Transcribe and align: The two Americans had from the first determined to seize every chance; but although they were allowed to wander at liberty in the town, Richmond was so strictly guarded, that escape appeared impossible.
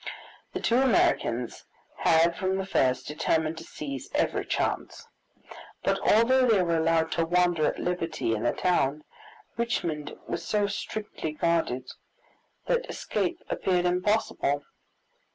The 0.53 0.59
two 0.59 0.77
Americans 0.77 1.63
had 1.97 2.35
from 2.35 2.57
the 2.57 2.65
first 2.65 3.05
determined 3.07 3.59
to 3.59 3.63
seize 3.63 4.09
every 4.15 4.45
chance; 4.47 5.07
but 5.83 5.99
although 5.99 6.47
they 6.47 6.63
were 6.63 6.77
allowed 6.77 7.11
to 7.11 7.23
wander 7.27 7.67
at 7.67 7.77
liberty 7.77 8.33
in 8.33 8.41
the 8.41 8.51
town, 8.51 9.03
Richmond 9.57 10.17
was 10.27 10.43
so 10.43 10.65
strictly 10.65 11.33
guarded, 11.33 11.91
that 12.65 12.89
escape 12.89 13.43
appeared 13.47 13.85
impossible. 13.85 14.63